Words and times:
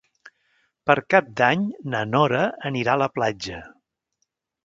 Per 0.89 0.95
Cap 1.15 1.27
d'Any 1.41 1.67
na 1.95 2.01
Nora 2.13 2.41
anirà 2.71 2.97
a 2.97 3.01
la 3.05 3.11
platja. 3.19 3.63